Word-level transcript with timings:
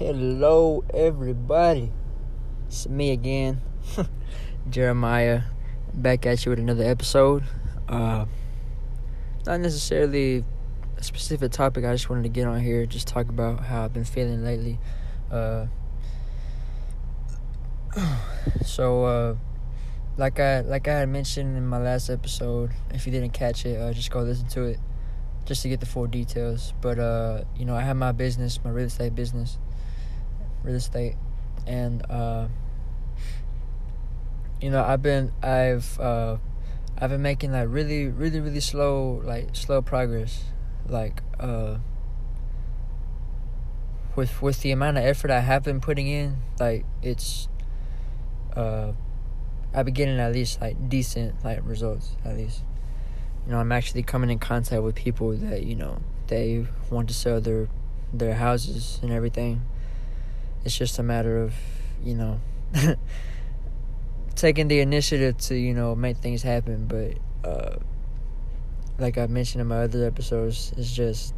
Hello, 0.00 0.82
everybody. 0.94 1.92
It's 2.68 2.88
me 2.88 3.10
again, 3.10 3.60
Jeremiah, 4.70 5.42
back 5.92 6.24
at 6.24 6.42
you 6.42 6.48
with 6.48 6.58
another 6.58 6.84
episode. 6.84 7.44
Uh, 7.86 8.24
not 9.44 9.60
necessarily 9.60 10.42
a 10.96 11.02
specific 11.02 11.52
topic. 11.52 11.84
I 11.84 11.92
just 11.92 12.08
wanted 12.08 12.22
to 12.22 12.30
get 12.30 12.46
on 12.46 12.60
here, 12.60 12.86
just 12.86 13.08
talk 13.08 13.28
about 13.28 13.60
how 13.60 13.84
I've 13.84 13.92
been 13.92 14.06
feeling 14.06 14.42
lately. 14.42 14.78
Uh, 15.30 15.66
so, 18.64 19.04
uh, 19.04 19.36
like 20.16 20.40
I 20.40 20.62
like 20.62 20.88
I 20.88 21.00
had 21.00 21.10
mentioned 21.10 21.58
in 21.58 21.66
my 21.66 21.76
last 21.76 22.08
episode, 22.08 22.70
if 22.88 23.04
you 23.04 23.12
didn't 23.12 23.34
catch 23.34 23.66
it, 23.66 23.78
uh, 23.78 23.92
just 23.92 24.10
go 24.10 24.22
listen 24.22 24.48
to 24.48 24.62
it, 24.62 24.78
just 25.44 25.60
to 25.60 25.68
get 25.68 25.80
the 25.80 25.84
full 25.84 26.06
details. 26.06 26.72
But 26.80 26.98
uh, 26.98 27.44
you 27.54 27.66
know, 27.66 27.74
I 27.74 27.82
have 27.82 27.98
my 27.98 28.12
business, 28.12 28.64
my 28.64 28.70
real 28.70 28.86
estate 28.86 29.14
business 29.14 29.58
real 30.62 30.76
estate, 30.76 31.16
and 31.66 32.08
uh, 32.10 32.48
you 34.60 34.70
know 34.70 34.84
I've 34.84 35.02
been 35.02 35.32
I've 35.42 35.98
uh, 35.98 36.36
I've 36.98 37.10
been 37.10 37.22
making 37.22 37.52
like 37.52 37.68
really 37.68 38.08
really 38.08 38.40
really 38.40 38.60
slow 38.60 39.22
like 39.24 39.56
slow 39.56 39.82
progress, 39.82 40.44
like 40.88 41.22
uh, 41.38 41.78
with 44.16 44.42
with 44.42 44.60
the 44.60 44.70
amount 44.70 44.98
of 44.98 45.04
effort 45.04 45.30
I 45.30 45.40
have 45.40 45.62
been 45.62 45.80
putting 45.80 46.06
in, 46.06 46.38
like 46.58 46.84
it's 47.02 47.48
uh, 48.56 48.92
I've 49.72 49.84
been 49.84 49.94
getting 49.94 50.18
at 50.18 50.32
least 50.32 50.60
like 50.60 50.88
decent 50.88 51.44
like 51.44 51.60
results 51.64 52.16
at 52.24 52.36
least. 52.36 52.62
You 53.46 53.52
know, 53.52 53.58
I'm 53.58 53.72
actually 53.72 54.02
coming 54.02 54.28
in 54.28 54.38
contact 54.38 54.82
with 54.82 54.94
people 54.94 55.32
that 55.32 55.62
you 55.64 55.74
know 55.74 56.00
they 56.26 56.66
want 56.90 57.08
to 57.08 57.14
sell 57.14 57.40
their 57.40 57.68
their 58.12 58.34
houses 58.34 58.98
and 59.02 59.12
everything 59.12 59.62
it's 60.64 60.76
just 60.76 60.98
a 60.98 61.02
matter 61.02 61.42
of, 61.42 61.54
you 62.02 62.14
know, 62.14 62.40
taking 64.34 64.68
the 64.68 64.80
initiative 64.80 65.36
to, 65.38 65.54
you 65.54 65.74
know, 65.74 65.94
make 65.94 66.18
things 66.18 66.42
happen. 66.42 66.86
But, 66.86 67.48
uh, 67.48 67.76
like 68.98 69.18
I've 69.18 69.30
mentioned 69.30 69.60
in 69.60 69.66
my 69.66 69.82
other 69.82 70.06
episodes, 70.06 70.72
it's 70.76 70.92
just 70.92 71.34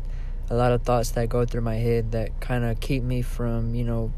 a 0.51 0.57
lot 0.57 0.73
of 0.73 0.83
thoughts 0.83 1.13
that 1.13 1.29
go 1.29 1.45
through 1.45 1.63
my 1.63 1.77
head 1.77 2.13
that 2.13 2.41
kind 2.41 2.65
of 2.65 2.81
keep 2.81 3.03
me 3.03 3.23
from, 3.23 3.75
you 3.75 3.85
know, 3.85 4.13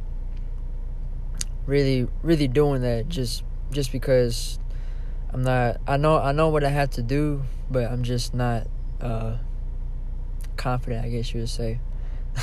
really, 1.66 2.08
really 2.22 2.48
doing 2.48 2.82
that 2.82 3.08
just, 3.08 3.44
just 3.70 3.92
because 3.92 4.58
I'm 5.30 5.42
not, 5.42 5.80
I 5.86 5.96
know, 5.96 6.18
I 6.18 6.32
know 6.32 6.48
what 6.48 6.64
I 6.64 6.70
have 6.70 6.90
to 6.90 7.02
do, 7.02 7.42
but 7.70 7.90
I'm 7.90 8.02
just 8.02 8.34
not, 8.34 8.66
uh, 9.00 9.36
confident, 10.56 11.04
I 11.04 11.10
guess 11.10 11.34
you 11.34 11.40
would 11.40 11.48
say. 11.50 11.80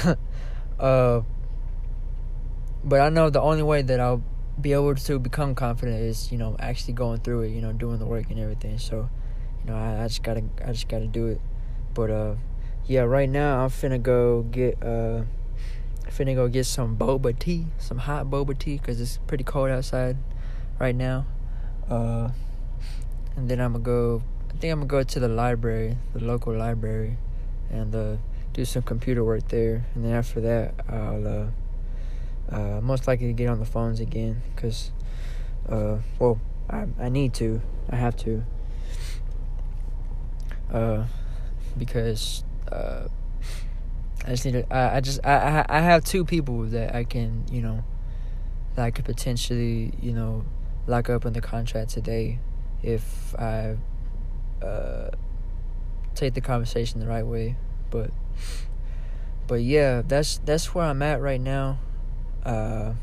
uh, 0.80 1.22
but 2.84 3.02
I 3.02 3.10
know 3.10 3.30
the 3.30 3.42
only 3.42 3.64
way 3.64 3.82
that 3.82 4.00
I'll 4.00 4.24
be 4.60 4.74
able 4.74 4.96
to 4.96 5.20
become 5.20 5.56
confident 5.56 6.02
is 6.02 6.32
you 6.32 6.38
know 6.38 6.56
actually 6.60 6.94
going 6.94 7.20
through 7.20 7.44
it, 7.44 7.50
you 7.50 7.62
know, 7.62 7.74
doing 7.74 8.00
the 8.00 8.06
work 8.06 8.30
and 8.30 8.40
everything. 8.40 8.78
So, 8.78 9.10
you 9.64 9.72
know, 9.72 9.78
I, 9.78 10.04
I 10.04 10.08
just 10.08 10.24
gotta 10.24 10.44
I 10.64 10.72
just 10.72 10.88
gotta 10.88 11.08
do 11.08 11.28
it. 11.28 11.42
But 11.94 12.10
uh, 12.10 12.36
yeah, 12.86 13.02
right 13.02 13.30
now 13.30 13.64
I'm 13.64 13.70
finna 13.70 14.02
go 14.02 14.44
get 14.44 14.82
uh, 14.84 15.24
finna 16.08 16.36
go 16.36 16.48
get 16.48 16.66
some 16.66 16.98
boba 16.98 17.38
tea, 17.38 17.68
some 17.78 18.00
hot 18.00 18.28
boba 18.28 18.58
tea, 18.58 18.78
cause 18.78 19.00
it's 19.00 19.18
pretty 19.28 19.44
cold 19.44 19.70
outside 19.70 20.18
right 20.80 20.96
now. 20.96 21.26
Uh, 21.90 22.30
and 23.36 23.50
then 23.50 23.60
I'm 23.60 23.74
gonna 23.74 23.84
go. 23.84 24.24
I 24.50 24.58
think 24.58 24.74
I'm 24.74 24.80
gonna 24.80 24.88
go 24.88 25.04
to 25.04 25.20
the 25.20 25.28
library, 25.28 25.98
the 26.14 26.24
local 26.24 26.56
library, 26.56 27.18
and 27.70 27.96
uh, 27.96 28.18
do 28.54 28.66
some 28.66 28.84
computer 28.84 29.24
work 29.24 29.48
there. 29.50 29.86
And 29.96 30.06
then 30.06 30.14
after 30.14 30.42
that, 30.42 30.74
I'll 30.90 31.28
uh 31.28 31.46
uh, 32.50 32.82
most 32.82 33.08
likely 33.08 33.28
to 33.28 33.34
get 33.34 33.50
on 33.50 33.60
the 33.60 33.66
phones 33.66 34.00
again 34.00 34.42
because, 34.56 34.92
uh, 35.70 35.98
well, 36.20 36.40
I, 36.70 36.88
I 37.00 37.10
need 37.10 37.34
to. 37.36 37.62
I 37.90 37.96
have 37.96 38.16
to. 38.18 38.44
Uh, 40.72 41.06
because 41.78 42.44
uh, 42.72 43.08
I 44.26 44.30
just 44.30 44.46
need 44.46 44.54
to. 44.54 44.74
I, 44.74 44.98
I 44.98 45.02
just 45.02 45.26
I, 45.26 45.66
I 45.68 45.80
have 45.80 46.04
two 46.04 46.24
people 46.26 46.64
that 46.66 46.96
I 46.96 47.04
can 47.04 47.46
you 47.52 47.62
know 47.62 47.84
that 48.76 48.86
I 48.86 48.92
could 48.92 49.06
potentially 49.06 49.94
you 50.02 50.14
know 50.14 50.46
lock 50.88 51.10
up 51.10 51.24
the 51.24 51.42
contract 51.42 51.92
today 51.92 52.40
if 52.84 53.36
I 53.38 53.78
uh, 54.62 55.10
take 56.16 56.34
the 56.34 56.42
conversation 56.42 57.00
the 57.00 57.08
right 57.08 57.26
way. 57.26 57.56
But 57.90 58.12
but 59.48 59.62
yeah, 59.62 60.02
that's 60.06 60.38
that's 60.40 60.74
where 60.74 60.86
I'm 60.86 61.02
at 61.02 61.22
right 61.22 61.42
now 61.42 61.80
uh, 62.46 62.94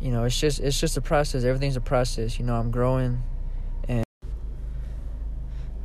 you 0.00 0.10
know, 0.10 0.24
it's 0.24 0.38
just 0.38 0.60
it's 0.60 0.80
just 0.80 0.96
a 0.96 1.00
process. 1.00 1.44
Everything's 1.44 1.76
a 1.76 1.80
process. 1.80 2.38
You 2.38 2.44
know, 2.44 2.56
I'm 2.56 2.70
growing, 2.70 3.22
and 3.88 4.04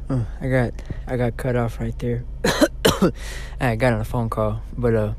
uh, 0.10 0.24
I 0.42 0.50
got 0.50 0.74
I 1.06 1.18
got 1.18 1.38
cut 1.38 1.56
off 1.56 1.80
right 1.80 1.98
there. 2.00 2.26
I 3.62 3.76
got 3.76 3.94
on 3.94 4.02
a 4.02 4.06
phone 4.06 4.30
call, 4.30 4.62
but 4.76 4.96
uh, 4.96 5.14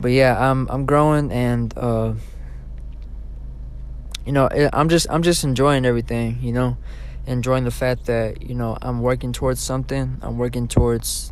but 0.00 0.12
yeah, 0.12 0.50
I'm 0.50 0.68
I'm 0.70 0.86
growing, 0.86 1.30
and 1.30 1.76
uh, 1.76 2.14
you 4.24 4.32
know, 4.32 4.48
I'm 4.72 4.88
just 4.88 5.06
I'm 5.10 5.22
just 5.22 5.44
enjoying 5.44 5.84
everything. 5.84 6.38
You 6.40 6.52
know, 6.52 6.78
enjoying 7.26 7.64
the 7.64 7.70
fact 7.70 8.06
that 8.06 8.42
you 8.42 8.54
know 8.54 8.78
I'm 8.80 9.02
working 9.02 9.32
towards 9.32 9.60
something. 9.60 10.16
I'm 10.22 10.38
working 10.38 10.66
towards, 10.66 11.30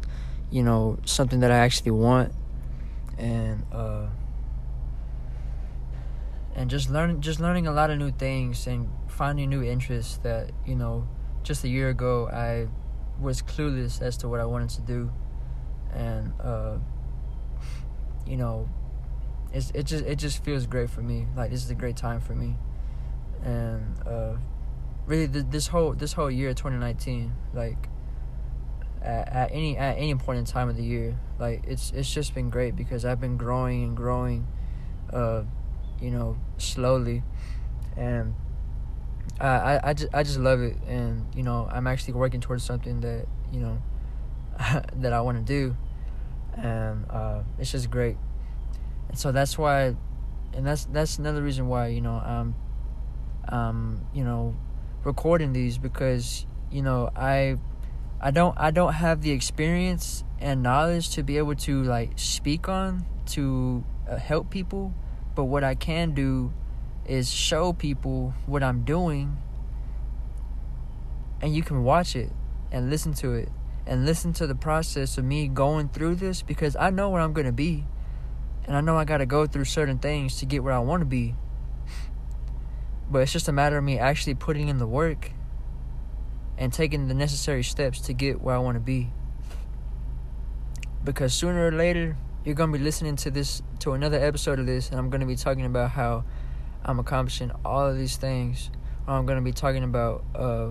you 0.51 0.63
know, 0.63 0.99
something 1.07 1.41
that 1.41 1.51
I 1.51 1.57
actually 1.57 1.93
want 1.93 2.35
and 3.19 3.65
uh, 3.73 4.07
and 6.55 6.71
just 6.71 6.91
learning 6.91 7.21
just 7.21 7.41
learning 7.41 7.67
a 7.67 7.73
lot 7.73 7.91
of 7.91 7.99
new 7.99 8.11
things 8.11 8.67
and 8.67 8.89
finding 9.09 9.51
new 9.51 9.63
interests 9.63 10.19
that 10.19 10.51
you 10.67 10.75
know 10.75 11.07
just 11.43 11.65
a 11.65 11.69
year 11.69 11.89
ago 11.89 12.29
I 12.29 12.69
was 13.21 13.43
clueless 13.43 14.03
as 14.03 14.17
to 14.19 14.29
what 14.29 14.41
I 14.41 14.45
wanted 14.45 14.71
to 14.71 14.81
do. 14.83 15.11
And 15.93 16.33
uh, 16.41 16.79
you 18.27 18.37
know 18.37 18.69
it's 19.53 19.71
it 19.73 19.85
just 19.85 20.05
it 20.05 20.17
just 20.17 20.43
feels 20.45 20.67
great 20.67 20.91
for 20.91 21.03
me. 21.03 21.27
Like 21.37 21.51
this 21.51 21.65
is 21.65 21.71
a 21.71 21.75
great 21.75 21.97
time 21.97 22.21
for 22.21 22.35
me. 22.35 22.57
And 23.45 23.97
uh, 24.07 24.35
really 25.07 25.29
th- 25.29 25.47
this 25.51 25.69
whole 25.69 25.93
this 25.95 26.13
whole 26.13 26.31
year 26.31 26.55
2019 26.55 27.33
like 27.55 27.89
at, 29.05 29.51
any 29.53 29.77
at 29.77 29.97
any 29.99 30.15
point 30.15 30.39
in 30.39 30.45
time 30.45 30.69
of 30.69 30.77
the 30.77 30.85
year. 30.85 31.19
Like 31.39 31.63
it's 31.67 31.93
it's 31.95 32.13
just 32.13 32.35
been 32.35 32.51
great 32.51 32.77
because 32.77 33.05
I've 33.05 33.21
been 33.21 33.37
growing 33.37 33.85
and 33.85 33.97
growing, 33.97 34.47
uh, 35.13 35.43
you 36.01 36.11
know, 36.11 36.37
slowly, 36.59 37.23
and 37.97 38.35
I 39.41 39.47
I 39.47 39.81
I 39.91 39.93
just 39.95 40.15
I 40.15 40.23
just 40.23 40.39
love 40.39 40.61
it, 40.61 40.77
and 40.87 41.27
you 41.35 41.43
know 41.43 41.69
I'm 41.71 41.87
actually 41.87 42.15
working 42.15 42.41
towards 42.41 42.65
something 42.65 43.01
that 43.01 43.27
you 43.53 43.61
know 43.61 43.83
that 44.95 45.13
I 45.13 45.21
want 45.21 45.39
to 45.39 45.45
do, 45.45 45.77
and 46.57 47.07
uh, 47.11 47.43
it's 47.59 47.73
just 47.73 47.91
great, 47.91 48.17
and 49.09 49.19
so 49.19 49.33
that's 49.33 49.59
why, 49.59 49.97
and 50.55 50.67
that's 50.67 50.85
that's 50.87 51.19
another 51.19 51.43
reason 51.43 51.69
why 51.69 51.89
you 51.89 52.01
know 52.01 52.15
I'm, 52.15 52.55
um 53.49 54.07
you 54.15 54.25
know, 54.25 54.55
recording 55.05 55.53
these 55.53 55.79
because 55.79 56.47
you 56.71 56.83
know 56.83 57.11
I 57.17 57.59
I 58.25 58.31
don't 58.31 58.57
I 58.57 58.71
don't 58.71 58.93
have 58.93 59.23
the 59.23 59.33
experience 59.33 60.23
and 60.39 60.63
knowledge 60.63 61.11
to 61.11 61.25
be 61.25 61.39
able 61.39 61.57
to 61.57 61.83
like 61.83 62.13
speak 62.17 62.69
on 62.69 63.05
to 63.33 63.85
uh, 64.09 64.17
help 64.17 64.49
people, 64.49 64.95
but 65.35 65.45
what 65.45 65.65
I 65.65 65.75
can 65.75 66.13
do 66.15 66.53
is 67.05 67.33
show 67.33 67.73
people 67.73 68.33
what 68.47 68.63
I'm 68.63 68.85
doing 68.85 69.37
and 71.41 71.53
you 71.53 71.65
can 71.65 71.83
watch 71.83 72.15
it 72.15 72.31
and 72.71 72.89
listen 72.89 73.13
to 73.15 73.33
it 73.33 73.49
and 73.87 74.07
listen 74.07 74.33
to 74.35 74.47
the 74.47 74.55
process 74.55 75.19
of 75.19 75.25
me 75.25 75.49
going 75.49 75.89
through 75.89 76.15
this 76.15 76.43
because 76.43 76.77
I 76.77 76.91
know 76.91 77.11
where 77.11 77.21
I'm 77.21 77.33
going 77.33 77.47
to 77.47 77.53
be 77.53 77.85
and 78.65 78.77
I 78.77 78.81
know 78.81 78.97
I 78.97 79.05
got 79.05 79.19
to 79.19 79.27
go 79.27 79.47
through 79.47 79.65
certain 79.65 79.99
things 79.99 80.37
to 80.39 80.47
get 80.47 80.63
where 80.63 80.73
I 80.73 80.79
want 80.79 81.01
to 81.01 81.07
be. 81.07 81.35
But 83.11 83.23
it's 83.23 83.33
just 83.33 83.49
a 83.49 83.53
matter 83.53 83.77
of 83.77 83.83
me 83.83 83.99
actually 83.99 84.35
putting 84.35 84.69
in 84.69 84.79
the 84.79 84.87
work 84.87 85.33
and 86.63 86.73
taking 86.73 87.09
the 87.09 87.15
necessary 87.15 87.65
steps 87.65 87.99
to 88.03 88.13
get 88.13 88.41
where 88.41 88.55
I 88.55 88.59
want 88.59 88.77
to 88.77 88.81
be. 88.81 89.11
Because 91.03 91.35
sooner 91.35 91.67
or 91.67 91.73
later, 91.73 92.17
you're 92.45 92.55
going 92.55 92.71
to 92.71 92.79
be 92.79 92.85
listening 92.85 93.17
to 93.17 93.33
this, 93.33 93.63
to 93.81 93.95
another 93.95 94.17
episode 94.25 94.61
of 94.61 94.67
this, 94.67 94.89
and 94.89 94.97
I'm 94.97 95.11
going 95.11 95.23
to 95.23 95.27
be 95.27 95.35
talking 95.35 95.65
about 95.65 95.91
how 95.91 96.23
I'm 96.85 97.01
accomplishing 97.01 97.51
all 97.65 97.89
of 97.89 97.99
these 97.99 98.17
things. 98.17 98.71
I'm 99.09 99.27
going 99.27 99.39
to 99.39 99.45
be 99.45 99.51
talking 99.51 99.83
about 99.83 100.25
uh, 100.37 100.71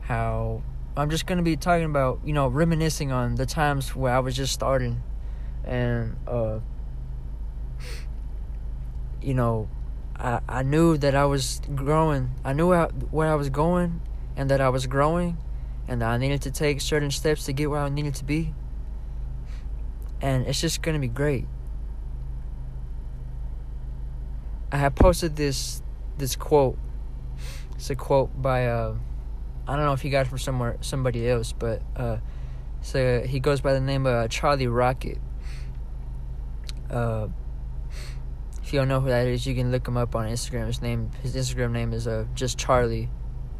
how 0.00 0.62
I'm 0.96 1.10
just 1.10 1.26
going 1.26 1.36
to 1.36 1.44
be 1.44 1.58
talking 1.58 1.84
about, 1.84 2.20
you 2.24 2.32
know, 2.32 2.48
reminiscing 2.48 3.12
on 3.12 3.34
the 3.34 3.44
times 3.44 3.94
where 3.94 4.14
I 4.14 4.20
was 4.20 4.34
just 4.34 4.54
starting 4.54 5.02
and, 5.66 6.16
uh, 6.26 6.60
you 9.20 9.34
know, 9.34 9.68
I, 10.16 10.40
I 10.48 10.62
knew 10.62 10.96
that 10.96 11.14
I 11.14 11.26
was 11.26 11.60
growing. 11.74 12.30
I 12.46 12.54
knew 12.54 12.68
where 12.70 13.28
I 13.28 13.34
was 13.34 13.50
going 13.50 14.00
and 14.36 14.50
that 14.50 14.60
I 14.60 14.68
was 14.68 14.86
growing 14.86 15.36
and 15.88 16.00
that 16.00 16.08
I 16.08 16.16
needed 16.16 16.42
to 16.42 16.50
take 16.50 16.80
certain 16.80 17.10
steps 17.10 17.44
to 17.46 17.52
get 17.52 17.70
where 17.70 17.80
I 17.80 17.88
needed 17.88 18.14
to 18.16 18.24
be. 18.24 18.54
And 20.20 20.46
it's 20.46 20.60
just 20.60 20.82
going 20.82 20.94
to 20.94 21.00
be 21.00 21.08
great. 21.08 21.46
I 24.70 24.76
have 24.78 24.94
posted 24.94 25.36
this 25.36 25.82
this 26.16 26.36
quote. 26.36 26.78
It's 27.74 27.90
a 27.90 27.94
quote 27.94 28.40
by 28.40 28.66
uh, 28.66 28.94
I 29.66 29.76
don't 29.76 29.84
know 29.84 29.92
if 29.92 30.04
you 30.04 30.10
got 30.10 30.26
it 30.26 30.28
from 30.28 30.38
somewhere 30.38 30.78
somebody 30.80 31.28
else, 31.28 31.52
but 31.52 31.82
uh, 31.96 32.18
so 32.80 33.22
he 33.22 33.40
goes 33.40 33.60
by 33.60 33.74
the 33.74 33.80
name 33.80 34.06
of 34.06 34.14
uh, 34.14 34.28
Charlie 34.28 34.68
Rocket. 34.68 35.18
Uh, 36.88 37.28
if 38.62 38.72
you 38.72 38.78
don't 38.78 38.88
know 38.88 39.00
who 39.00 39.08
that 39.08 39.26
is, 39.26 39.46
you 39.46 39.54
can 39.54 39.70
look 39.72 39.86
him 39.86 39.96
up 39.96 40.14
on 40.14 40.26
Instagram. 40.28 40.66
His 40.66 40.80
name, 40.80 41.10
his 41.22 41.34
Instagram 41.34 41.72
name 41.72 41.92
is 41.92 42.06
uh, 42.06 42.26
just 42.34 42.56
Charlie 42.56 43.10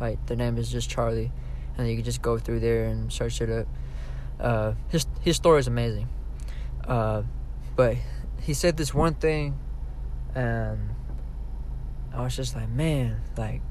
like 0.02 0.26
the 0.26 0.34
name 0.34 0.58
is 0.58 0.69
just 0.69 0.90
Charlie, 0.90 1.31
and 1.78 1.88
you 1.88 1.94
can 1.94 2.04
just 2.04 2.20
go 2.20 2.37
through 2.37 2.58
there 2.58 2.87
and 2.87 3.10
search 3.12 3.40
it 3.40 3.49
up. 3.49 3.69
Uh, 4.40 4.72
his 4.88 5.06
his 5.20 5.37
story 5.37 5.60
is 5.60 5.69
amazing. 5.69 6.08
Uh, 6.84 7.22
but 7.76 7.96
he 8.40 8.52
said 8.52 8.76
this 8.76 8.93
one 8.93 9.14
thing, 9.14 9.56
and 10.34 10.90
I 12.12 12.22
was 12.22 12.34
just 12.34 12.56
like, 12.56 12.69
man, 12.69 13.20
like 13.38 13.62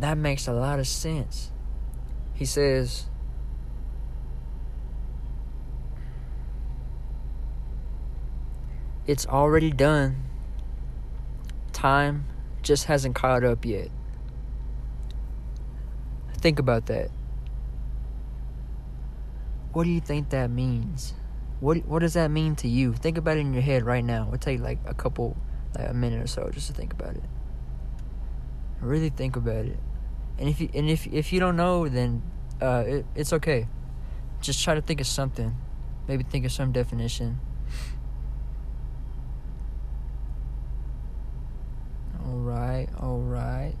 that 0.00 0.18
makes 0.18 0.48
a 0.48 0.52
lot 0.52 0.80
of 0.80 0.88
sense. 0.88 1.52
He 2.34 2.44
says. 2.44 3.06
It's 9.06 9.26
already 9.26 9.70
done. 9.70 10.24
Time 11.74 12.24
just 12.62 12.86
hasn't 12.86 13.14
caught 13.14 13.44
up 13.44 13.66
yet. 13.66 13.90
Think 16.44 16.58
about 16.58 16.84
that. 16.86 17.08
What 19.72 19.84
do 19.84 19.90
you 19.90 20.00
think 20.02 20.28
that 20.28 20.50
means? 20.50 21.14
What 21.60 21.86
what 21.86 22.00
does 22.00 22.12
that 22.12 22.30
mean 22.30 22.54
to 22.56 22.68
you? 22.68 22.92
Think 22.92 23.16
about 23.16 23.38
it 23.38 23.40
in 23.40 23.54
your 23.54 23.62
head 23.62 23.86
right 23.86 24.04
now. 24.04 24.26
It'll 24.26 24.36
take 24.36 24.60
like 24.60 24.78
a 24.84 24.92
couple 24.92 25.38
like 25.74 25.88
a 25.88 25.94
minute 25.94 26.22
or 26.22 26.26
so 26.26 26.50
just 26.52 26.66
to 26.66 26.74
think 26.74 26.92
about 26.92 27.16
it. 27.16 27.24
Really 28.82 29.08
think 29.08 29.36
about 29.36 29.64
it. 29.64 29.78
And 30.38 30.46
if 30.46 30.60
you 30.60 30.68
and 30.74 30.90
if 30.90 31.06
if 31.06 31.32
you 31.32 31.40
don't 31.40 31.56
know 31.56 31.88
then 31.88 32.22
uh 32.60 32.84
it, 32.86 33.06
it's 33.14 33.32
okay. 33.32 33.66
Just 34.42 34.62
try 34.62 34.74
to 34.74 34.82
think 34.82 35.00
of 35.00 35.06
something. 35.06 35.56
Maybe 36.06 36.24
think 36.24 36.44
of 36.44 36.52
some 36.52 36.72
definition. 36.72 37.40
All 42.22 42.36
right, 42.36 42.88
all 43.00 43.20
right. 43.20 43.76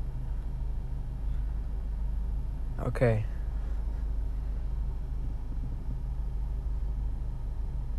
Okay. 2.86 3.24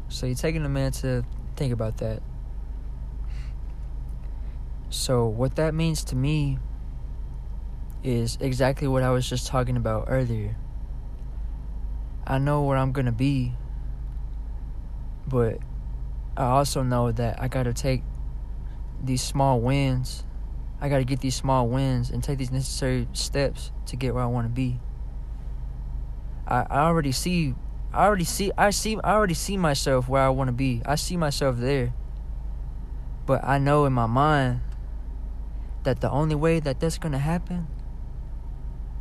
So 0.07 0.25
you're 0.25 0.35
taking 0.35 0.63
a 0.65 0.69
minute 0.69 0.93
to 0.95 1.25
think 1.55 1.73
about 1.73 1.97
that. 1.97 2.21
So, 4.89 5.25
what 5.25 5.57
that 5.57 5.73
means 5.73 6.03
to 6.05 6.15
me 6.15 6.57
is 8.01 8.37
exactly 8.39 8.87
what 8.87 9.03
I 9.03 9.09
was 9.09 9.27
just 9.27 9.47
talking 9.47 9.75
about 9.75 10.05
earlier. 10.07 10.55
I 12.25 12.37
know 12.37 12.63
where 12.63 12.77
I'm 12.77 12.91
going 12.91 13.07
to 13.07 13.11
be, 13.11 13.53
but 15.27 15.57
I 16.37 16.45
also 16.45 16.81
know 16.81 17.11
that 17.11 17.41
I 17.41 17.47
got 17.47 17.63
to 17.63 17.73
take 17.73 18.03
these 19.03 19.21
small 19.21 19.59
wins. 19.59 20.23
I 20.81 20.89
got 20.89 20.97
to 20.97 21.05
get 21.05 21.21
these 21.21 21.35
small 21.35 21.67
wins 21.67 22.09
and 22.09 22.23
take 22.23 22.37
these 22.37 22.51
necessary 22.51 23.07
steps 23.13 23.71
to 23.87 23.95
get 23.95 24.13
where 24.13 24.23
I 24.23 24.27
want 24.27 24.45
to 24.45 24.53
be. 24.53 24.79
I, 26.47 26.65
I 26.69 26.79
already 26.81 27.11
see 27.11 27.55
I 27.93 28.05
already 28.05 28.25
see 28.25 28.51
I 28.57 28.71
see 28.71 28.97
I 29.03 29.13
already 29.13 29.33
see 29.33 29.57
myself 29.57 30.09
where 30.09 30.21
I 30.21 30.29
want 30.29 30.49
to 30.49 30.53
be. 30.53 30.81
I 30.85 30.95
see 30.95 31.17
myself 31.17 31.57
there. 31.57 31.93
But 33.25 33.43
I 33.43 33.57
know 33.57 33.85
in 33.85 33.93
my 33.93 34.05
mind 34.05 34.61
that 35.83 36.01
the 36.01 36.09
only 36.09 36.35
way 36.35 36.59
that 36.59 36.79
that's 36.79 36.97
going 36.97 37.13
to 37.13 37.19
happen 37.19 37.67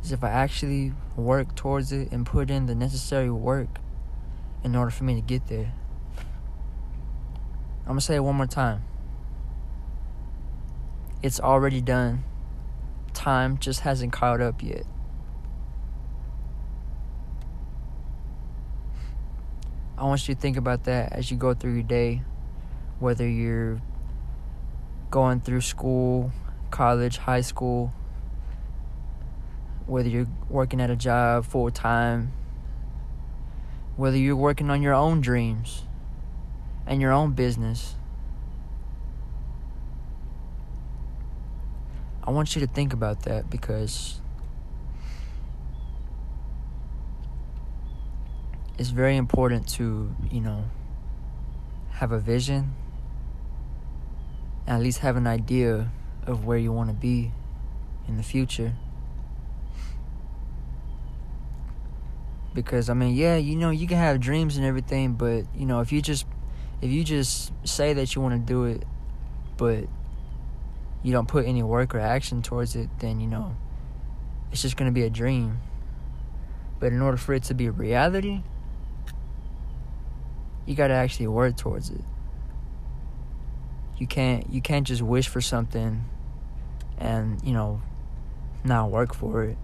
is 0.01 0.11
if 0.11 0.23
I 0.23 0.29
actually 0.29 0.93
work 1.15 1.55
towards 1.55 1.91
it 1.91 2.11
and 2.11 2.25
put 2.25 2.49
in 2.49 2.67
the 2.67 2.75
necessary 2.75 3.29
work 3.29 3.79
in 4.63 4.75
order 4.75 4.91
for 4.91 5.03
me 5.03 5.15
to 5.15 5.21
get 5.21 5.47
there. 5.47 5.73
I'm 7.81 7.89
going 7.89 7.99
to 7.99 8.05
say 8.05 8.15
it 8.15 8.21
one 8.21 8.35
more 8.35 8.47
time. 8.47 8.83
It's 11.25 11.39
already 11.39 11.81
done. 11.81 12.23
Time 13.15 13.57
just 13.57 13.79
hasn't 13.79 14.13
caught 14.13 14.41
up 14.41 14.61
yet. 14.61 14.83
I 19.97 20.03
want 20.03 20.27
you 20.27 20.35
to 20.35 20.39
think 20.39 20.55
about 20.55 20.83
that 20.83 21.13
as 21.13 21.31
you 21.31 21.37
go 21.37 21.55
through 21.55 21.73
your 21.73 21.81
day, 21.81 22.21
whether 22.99 23.27
you're 23.27 23.81
going 25.09 25.41
through 25.41 25.61
school, 25.61 26.31
college, 26.69 27.17
high 27.17 27.41
school, 27.41 27.91
whether 29.87 30.07
you're 30.07 30.27
working 30.47 30.79
at 30.79 30.91
a 30.91 30.95
job 30.95 31.47
full 31.47 31.71
time, 31.71 32.33
whether 33.95 34.15
you're 34.17 34.35
working 34.35 34.69
on 34.69 34.83
your 34.83 34.93
own 34.93 35.21
dreams 35.21 35.85
and 36.85 37.01
your 37.01 37.11
own 37.11 37.31
business. 37.31 37.95
I 42.25 42.31
want 42.31 42.55
you 42.55 42.61
to 42.61 42.67
think 42.67 42.93
about 42.93 43.23
that 43.23 43.49
because 43.49 44.19
it's 48.77 48.89
very 48.89 49.15
important 49.15 49.67
to, 49.75 50.13
you 50.31 50.41
know, 50.41 50.65
have 51.91 52.11
a 52.11 52.19
vision 52.19 52.73
at 54.67 54.81
least 54.81 54.99
have 54.99 55.15
an 55.15 55.27
idea 55.27 55.91
of 56.25 56.45
where 56.45 56.57
you 56.57 56.71
want 56.71 56.89
to 56.89 56.95
be 56.95 57.31
in 58.07 58.17
the 58.17 58.23
future. 58.23 58.73
Because 62.53 62.89
I 62.89 62.93
mean, 62.93 63.15
yeah, 63.15 63.35
you 63.35 63.55
know, 63.55 63.69
you 63.69 63.85
can 63.85 63.97
have 63.97 64.19
dreams 64.19 64.57
and 64.57 64.65
everything, 64.65 65.13
but 65.13 65.43
you 65.55 65.65
know, 65.65 65.81
if 65.81 65.91
you 65.91 66.01
just 66.01 66.25
if 66.81 66.89
you 66.89 67.03
just 67.03 67.51
say 67.63 67.93
that 67.93 68.15
you 68.15 68.21
want 68.21 68.33
to 68.33 68.39
do 68.39 68.65
it, 68.65 68.83
but 69.57 69.85
you 71.05 71.11
don't 71.11 71.27
put 71.27 71.45
any 71.45 71.61
work 71.61 71.93
or 71.93 71.99
action 71.99 72.41
towards 72.41 72.75
it, 72.75 72.89
then 72.97 73.19
you 73.19 73.27
know, 73.27 73.55
it's 74.51 74.63
just 74.63 74.75
going 74.75 74.89
to 74.89 74.93
be 74.93 75.03
a 75.03 75.09
dream. 75.09 75.59
But 76.79 76.93
in 76.93 77.01
order 77.01 77.15
for 77.15 77.35
it 77.35 77.43
to 77.43 77.53
be 77.53 77.67
a 77.67 77.71
reality, 77.71 78.41
you 80.65 80.73
got 80.73 80.87
to 80.87 80.95
actually 80.95 81.27
work 81.27 81.57
towards 81.57 81.91
it. 81.91 82.01
You 83.99 84.07
can't 84.07 84.49
you 84.49 84.61
can't 84.61 84.87
just 84.87 85.03
wish 85.03 85.27
for 85.27 85.41
something 85.41 86.05
and, 86.97 87.39
you 87.43 87.53
know, 87.53 87.83
not 88.63 88.89
work 88.89 89.13
for 89.13 89.43
it. 89.43 89.57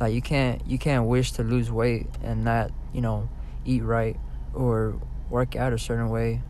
Like 0.00 0.12
you 0.12 0.22
can't 0.22 0.66
you 0.66 0.76
can't 0.76 1.06
wish 1.06 1.30
to 1.32 1.44
lose 1.44 1.70
weight 1.70 2.08
and 2.20 2.42
not, 2.42 2.72
you 2.92 3.00
know, 3.00 3.28
eat 3.64 3.84
right 3.84 4.18
or 4.52 5.00
work 5.30 5.54
out 5.54 5.72
a 5.72 5.78
certain 5.78 6.08
way. 6.08 6.42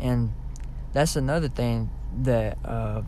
And 0.00 0.32
that's 0.92 1.14
another 1.14 1.48
thing 1.48 1.90
that 2.22 2.58
uh, 2.64 3.02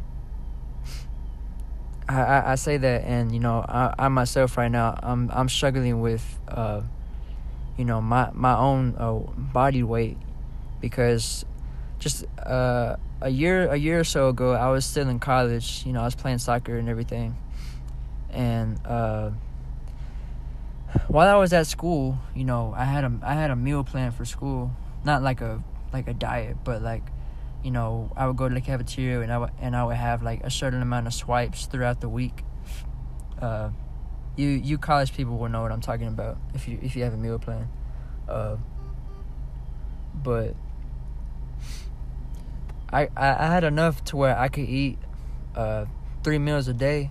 I, 2.13 2.53
I 2.53 2.55
say 2.57 2.77
that 2.77 3.05
and 3.05 3.33
you 3.33 3.41
know 3.41 3.65
I, 3.69 3.95
I 3.99 4.09
myself 4.09 4.57
right 4.57 4.71
now 4.71 4.99
I'm 5.03 5.31
I'm 5.33 5.49
struggling 5.49 6.01
with 6.01 6.25
uh, 6.49 6.83
you 7.77 7.85
know 7.85 8.01
my 8.01 8.31
my 8.33 8.57
own 8.57 8.95
uh, 8.99 9.15
body 9.37 9.83
weight 9.83 10.19
because 10.81 11.45
just 11.99 12.25
uh, 12.39 12.97
a 13.21 13.29
year 13.29 13.69
a 13.69 13.77
year 13.77 14.01
or 14.01 14.05
so 14.05 14.29
ago 14.29 14.53
I 14.53 14.69
was 14.71 14.85
still 14.85 15.09
in 15.09 15.19
college 15.19 15.85
you 15.87 15.93
know 15.93 16.01
I 16.01 16.05
was 16.05 16.15
playing 16.15 16.39
soccer 16.39 16.77
and 16.77 16.89
everything. 16.89 17.37
And 18.31 18.81
uh, 18.87 19.31
while 21.09 21.29
I 21.29 21.39
was 21.39 21.53
at 21.53 21.67
school 21.67 22.19
you 22.35 22.45
know 22.45 22.75
I 22.77 22.85
had 22.85 23.05
a 23.05 23.13
I 23.23 23.35
had 23.35 23.51
a 23.51 23.57
meal 23.57 23.85
plan 23.85 24.13
for 24.13 24.25
school. 24.25 24.73
Not 25.05 25.23
like 25.23 25.41
a 25.41 25.63
like 25.93 26.09
a 26.09 26.15
diet 26.15 26.59
but 26.65 26.81
like 26.81 27.03
you 27.63 27.71
know 27.71 28.13
I 28.17 28.27
would 28.27 28.37
go 28.37 28.49
to 28.49 28.55
the 28.55 28.61
cafeteria 28.61 29.21
and 29.21 29.33
I 29.33 29.39
would, 29.39 29.51
and 29.61 29.77
I 29.77 29.85
would 29.85 29.97
have 29.97 30.23
like 30.23 30.43
a 30.45 30.51
certain 30.51 30.83
amount 30.83 31.07
of 31.07 31.15
swipes 31.15 31.67
throughout 31.67 32.01
the 32.01 32.09
week 32.09 32.45
uh, 33.43 33.71
you 34.37 34.49
you 34.49 34.79
college 34.79 35.15
people 35.15 35.37
will 35.37 35.49
know 35.49 35.63
what 35.63 35.73
I'm 35.73 35.81
talking 35.81 36.07
about 36.07 36.39
if 36.55 36.69
you 36.69 36.79
if 36.81 36.97
you 36.97 37.03
have 37.03 37.13
a 37.13 37.17
meal 37.17 37.39
plan. 37.39 37.69
Uh, 38.29 38.57
but 40.15 40.55
I, 42.91 43.09
I 43.17 43.29
I 43.29 43.47
had 43.47 43.65
enough 43.65 44.03
to 44.05 44.17
where 44.17 44.39
I 44.39 44.49
could 44.49 44.69
eat 44.69 44.99
uh, 45.57 45.87
three 46.23 46.39
meals 46.39 46.69
a 46.69 46.73
day, 46.73 47.11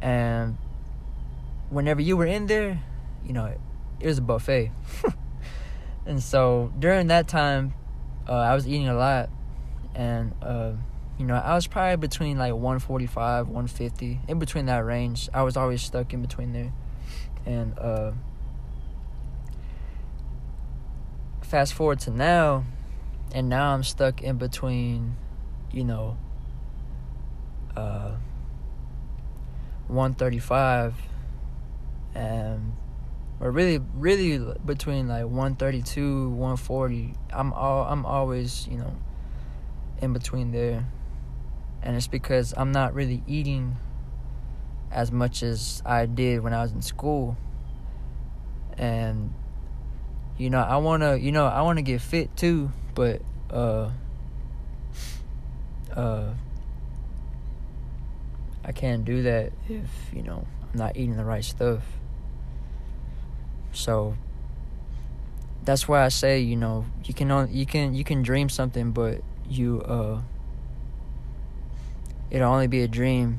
and 0.00 0.56
whenever 1.68 2.00
you 2.00 2.16
were 2.16 2.26
in 2.26 2.46
there, 2.46 2.82
you 3.24 3.32
know, 3.32 3.54
it 4.00 4.06
was 4.06 4.18
a 4.18 4.22
buffet. 4.22 4.72
and 6.06 6.22
so 6.22 6.72
during 6.78 7.08
that 7.08 7.28
time, 7.28 7.74
uh, 8.28 8.32
I 8.32 8.54
was 8.54 8.66
eating 8.66 8.88
a 8.88 8.94
lot, 8.94 9.28
and 9.94 10.32
uh, 10.42 10.72
you 11.18 11.26
know, 11.26 11.34
I 11.34 11.54
was 11.54 11.66
probably 11.66 11.96
between 11.96 12.38
like 12.38 12.52
145, 12.52 13.46
150, 13.46 14.20
in 14.28 14.38
between 14.38 14.66
that 14.66 14.84
range. 14.84 15.28
I 15.32 15.42
was 15.42 15.56
always 15.56 15.82
stuck 15.82 16.12
in 16.12 16.22
between 16.22 16.52
there. 16.52 16.72
And 17.44 17.78
uh, 17.78 18.12
fast 21.42 21.74
forward 21.74 22.00
to 22.00 22.10
now, 22.10 22.64
and 23.32 23.48
now 23.48 23.72
I'm 23.72 23.84
stuck 23.84 24.22
in 24.22 24.36
between 24.36 25.16
you 25.76 25.84
know, 25.84 26.16
uh, 27.76 28.12
135 29.88 30.94
and 32.14 32.45
or 33.40 33.50
really 33.50 33.78
really 33.94 34.54
between 34.64 35.08
like 35.08 35.24
132 35.24 36.30
140 36.30 37.14
i'm 37.32 37.52
all 37.52 37.84
i'm 37.84 38.06
always 38.06 38.66
you 38.68 38.78
know 38.78 38.94
in 40.00 40.12
between 40.12 40.52
there 40.52 40.86
and 41.82 41.96
it's 41.96 42.06
because 42.06 42.54
i'm 42.56 42.72
not 42.72 42.94
really 42.94 43.22
eating 43.26 43.76
as 44.90 45.12
much 45.12 45.42
as 45.42 45.82
i 45.84 46.06
did 46.06 46.42
when 46.42 46.54
i 46.54 46.62
was 46.62 46.72
in 46.72 46.82
school 46.82 47.36
and 48.78 49.32
you 50.38 50.50
know 50.50 50.60
i 50.60 50.76
want 50.76 51.02
to 51.02 51.18
you 51.18 51.32
know 51.32 51.46
i 51.46 51.62
want 51.62 51.78
to 51.78 51.82
get 51.82 52.00
fit 52.00 52.34
too 52.36 52.70
but 52.94 53.20
uh 53.50 53.90
uh 55.94 56.32
I 58.66 58.72
can't 58.72 59.04
do 59.04 59.22
that 59.22 59.52
if, 59.68 59.88
you 60.12 60.24
know, 60.24 60.44
I'm 60.60 60.78
not 60.78 60.96
eating 60.96 61.16
the 61.16 61.24
right 61.24 61.44
stuff. 61.44 61.84
So 63.76 64.16
that's 65.62 65.86
why 65.86 66.02
I 66.02 66.08
say, 66.08 66.40
you 66.40 66.56
know, 66.56 66.86
you 67.04 67.12
can 67.12 67.28
you 67.52 67.66
can 67.66 67.94
you 67.94 68.04
can 68.04 68.22
dream 68.22 68.48
something 68.48 68.92
but 68.92 69.20
you 69.48 69.82
uh 69.82 70.22
it'll 72.30 72.50
only 72.50 72.68
be 72.68 72.80
a 72.80 72.88
dream 72.88 73.38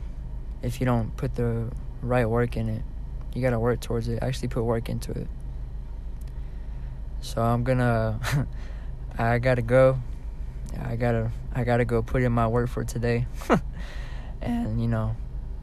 if 0.61 0.79
you 0.79 0.85
don't 0.85 1.17
put 1.17 1.33
the 1.35 1.71
right 2.03 2.29
work 2.29 2.55
in 2.55 2.69
it. 2.69 2.83
You 3.33 3.41
got 3.41 3.49
to 3.49 3.59
work 3.59 3.81
towards 3.81 4.07
it. 4.09 4.19
Actually 4.21 4.49
put 4.49 4.63
work 4.63 4.89
into 4.89 5.11
it. 5.11 5.27
So 7.21 7.41
I'm 7.41 7.63
going 7.63 7.77
to 7.79 8.47
I 9.17 9.39
got 9.39 9.55
to 9.55 9.63
go. 9.63 9.97
I 10.79 10.97
got 10.97 11.13
to 11.13 11.31
I 11.55 11.63
got 11.63 11.77
to 11.77 11.85
go 11.85 12.03
put 12.03 12.21
in 12.21 12.31
my 12.31 12.45
work 12.45 12.69
for 12.69 12.83
today. 12.83 13.25
and 14.43 14.79
you 14.79 14.87
know 14.87 15.15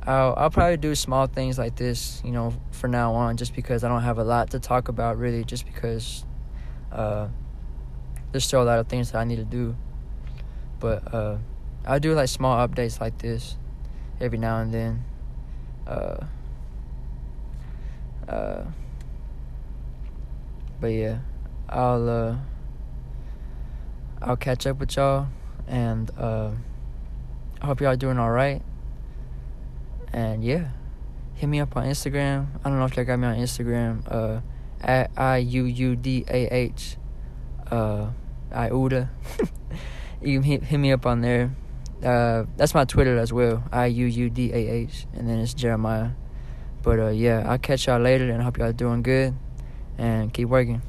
I'll, 0.07 0.35
I'll 0.37 0.51
probably 0.51 0.77
do 0.77 0.95
small 0.95 1.27
things 1.27 1.59
like 1.59 1.77
this 1.77 2.21
you 2.25 2.31
know 2.31 2.53
for 2.71 2.89
now 2.89 3.15
on 3.15 3.37
just 3.37 3.55
because 3.55 3.85
i 3.85 3.89
don't 3.89 4.03
have 4.03 4.19
a 4.19 4.25
lot 4.25 4.51
to 4.51 4.61
talk 4.61 4.89
about 4.89 5.19
really 5.19 5.45
just 5.45 5.65
because 5.65 6.25
uh, 6.93 7.29
there's 8.31 8.45
still 8.45 8.63
a 8.63 8.65
lot 8.65 8.79
of 8.79 8.89
things 8.89 9.13
that 9.13 9.19
i 9.19 9.25
need 9.25 9.37
to 9.37 9.45
do 9.45 9.77
but 10.79 11.15
uh, 11.15 11.39
i'll 11.87 12.01
do 12.01 12.15
like 12.15 12.29
small 12.29 12.57
updates 12.67 13.01
like 13.01 13.17
this 13.19 13.57
every 14.21 14.39
now 14.39 14.61
and 14.61 14.75
then 14.75 15.05
uh, 15.87 16.25
uh, 18.29 18.65
but 20.81 20.89
yeah 20.89 21.19
i'll 21.69 22.09
uh, 22.09 22.37
i'll 24.21 24.37
catch 24.37 24.67
up 24.67 24.79
with 24.79 24.97
y'all 24.97 25.27
and 25.67 26.11
uh, 26.19 26.51
I 27.61 27.67
hope 27.67 27.81
y'all 27.81 27.97
doing 27.97 28.19
all 28.19 28.31
right. 28.31 28.61
And 30.15 30.45
yeah, 30.45 30.69
hit 31.35 31.49
me 31.49 31.59
up 31.59 31.77
on 31.77 31.87
Instagram. 31.87 32.47
I 32.65 32.69
don't 32.69 32.79
know 32.79 32.85
if 32.85 32.97
y'all 32.97 33.05
got 33.05 33.19
me 33.19 33.27
on 33.27 33.35
Instagram. 33.35 34.05
Uh, 34.07 34.41
at 34.81 35.11
I 35.17 35.39
U 35.39 35.65
U 35.65 35.97
D 35.97 36.25
A 36.29 36.47
H. 36.55 36.97
Uh, 37.69 38.11
Iuda. 38.53 39.09
you 40.23 40.39
can 40.39 40.43
hit, 40.45 40.63
hit 40.63 40.79
me 40.79 40.93
up 40.93 41.05
on 41.05 41.21
there. 41.21 41.51
Uh, 42.01 42.45
that's 42.57 42.75
my 42.75 42.85
Twitter 42.85 43.19
as 43.19 43.33
well. 43.33 43.65
I 43.73 43.87
U 43.87 44.07
U 44.07 44.31
D 44.31 44.53
A 44.53 44.57
H, 44.57 45.07
and 45.15 45.29
then 45.29 45.41
it's 45.41 45.53
Jeremiah. 45.53 46.11
But 46.83 47.01
uh, 47.01 47.09
yeah, 47.09 47.45
I'll 47.49 47.59
catch 47.59 47.89
y'all 47.89 47.99
later, 47.99 48.31
and 48.31 48.41
I 48.41 48.45
hope 48.45 48.59
y'all 48.59 48.73
doing 48.73 49.03
good, 49.03 49.35
and 49.99 50.33
keep 50.33 50.49
working. 50.49 50.81